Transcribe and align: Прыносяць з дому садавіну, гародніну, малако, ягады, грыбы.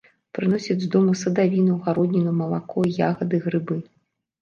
Прыносяць 0.37 0.77
з 0.83 0.87
дому 0.95 1.13
садавіну, 1.23 1.77
гародніну, 1.85 2.35
малако, 2.43 2.89
ягады, 3.13 3.45
грыбы. 3.49 3.83